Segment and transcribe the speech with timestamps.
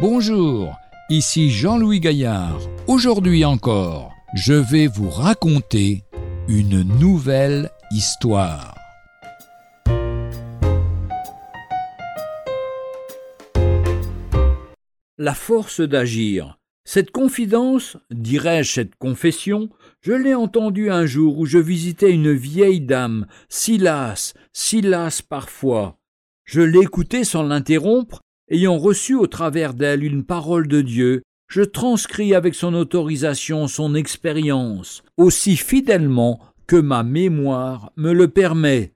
[0.00, 0.78] Bonjour,
[1.10, 2.58] ici Jean-Louis Gaillard.
[2.86, 6.04] Aujourd'hui encore, je vais vous raconter
[6.48, 8.74] une nouvelle histoire.
[15.18, 16.56] La force d'agir.
[16.86, 19.68] Cette confidence, dirais-je cette confession,
[20.00, 25.20] je l'ai entendue un jour où je visitais une vieille dame, si lasse, si lasse
[25.20, 25.98] parfois.
[26.46, 32.34] Je l'écoutais sans l'interrompre ayant reçu au travers d'elle une parole de Dieu, je transcris
[32.34, 38.92] avec son autorisation son expérience, aussi fidèlement que ma mémoire me le permet.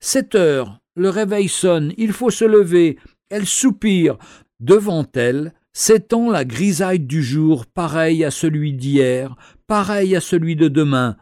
[0.00, 2.98] Sept heures, le réveil sonne, il faut se lever,
[3.30, 4.18] elle soupire.
[4.60, 10.68] Devant elle s'étend la grisaille du jour, pareil à celui d'hier, pareil à celui de
[10.68, 11.16] demain.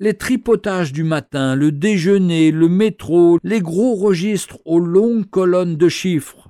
[0.00, 5.88] Les tripotages du matin, le déjeuner, le métro, les gros registres aux longues colonnes de
[5.88, 6.41] chiffres.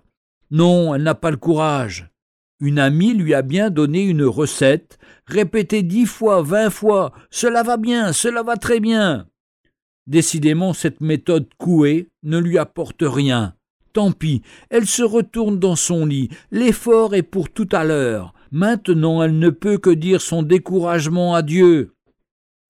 [0.53, 2.11] Non, elle n'a pas le courage.
[2.61, 7.15] Une amie lui a bien donné une recette, répétée dix fois, vingt fois.
[7.31, 9.27] Cela va bien, cela va très bien.
[10.07, 13.55] Décidément, cette méthode couée ne lui apporte rien.
[13.95, 16.29] Tant pis, elle se retourne dans son lit.
[16.51, 18.35] L'effort est pour tout à l'heure.
[18.51, 21.95] Maintenant, elle ne peut que dire son découragement à Dieu.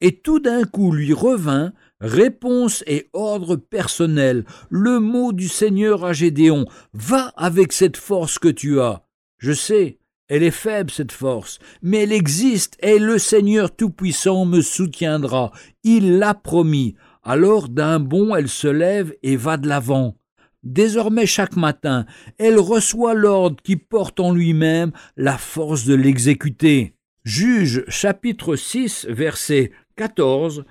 [0.01, 1.73] Et tout d'un coup lui revint
[2.03, 4.45] Réponse et ordre personnel.
[4.69, 6.67] Le mot du Seigneur à Gédéon.
[6.93, 9.05] Va avec cette force que tu as.
[9.39, 14.63] Je sais, elle est faible, cette force, mais elle existe, et le Seigneur Tout-Puissant me
[14.63, 15.53] soutiendra.
[15.85, 16.97] Il l'a promis.
[17.23, 20.17] Alors d'un bond elle se lève et va de l'avant.
[20.65, 22.07] Désormais chaque matin,
[22.39, 26.95] elle reçoit l'ordre qui porte en lui-même la force de l'exécuter.
[27.25, 30.65] Juge chapitre 6 verset 14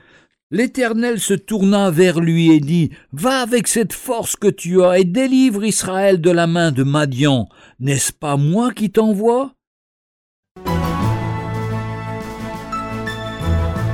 [0.51, 5.05] L'Éternel se tourna vers lui et dit Va avec cette force que tu as et
[5.05, 7.47] délivre Israël de la main de Madian.
[7.79, 9.53] N'est-ce pas moi qui t'envoie?